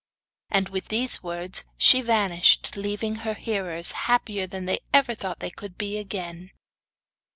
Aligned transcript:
And 0.49 0.69
with 0.69 0.87
these 0.87 1.21
words 1.21 1.65
she 1.77 2.01
vanished, 2.01 2.75
leaving 2.75 3.17
her 3.17 3.35
hearers 3.35 3.91
happier 3.91 4.47
than 4.47 4.65
they 4.65 4.79
ever 4.91 5.13
thought 5.13 5.41
they 5.41 5.51
could 5.51 5.77
be 5.77 5.99
again. 5.99 6.49